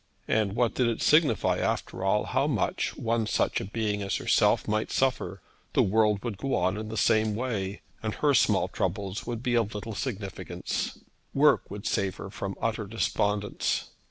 [0.27, 4.67] And what did it signify after all how much one such a being as herself
[4.67, 5.43] might suffer?
[5.73, 9.53] The world would go on in the same way, and her small troubles would be
[9.53, 10.97] of but little significance.
[11.35, 13.91] Work would save her from utter despondence.